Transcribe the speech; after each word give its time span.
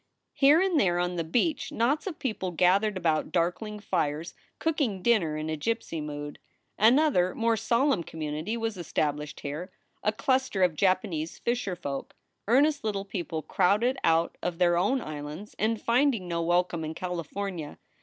Here 0.33 0.59
and 0.59 0.79
there 0.79 0.97
on 0.97 1.15
the 1.15 1.23
beach 1.23 1.71
knots 1.71 2.07
of 2.07 2.17
people 2.17 2.49
gathered 2.49 2.97
about 2.97 3.31
darkling 3.31 3.79
fires, 3.79 4.33
cooking 4.57 5.03
dinner 5.03 5.37
in 5.37 5.47
a 5.47 5.55
gypsy 5.55 6.01
mood. 6.01 6.39
Another, 6.75 7.35
more 7.35 7.55
solemn 7.55 8.01
community 8.01 8.57
was 8.57 8.77
established 8.77 9.41
here: 9.41 9.71
a 10.01 10.11
cluster 10.11 10.63
of 10.63 10.73
Japanese 10.73 11.37
fisherf 11.39 11.81
oik 11.83 12.13
earnest 12.47 12.83
little 12.83 13.05
people 13.05 13.43
crowded 13.43 13.99
out 14.03 14.39
of 14.41 14.57
their 14.57 14.75
own 14.75 15.01
islands 15.01 15.53
and 15.59 15.79
finding 15.79 16.27
no 16.27 16.41
welcome 16.41 16.83
in 16.83 16.95
Cali 16.95 17.21
fornia. 17.23 17.77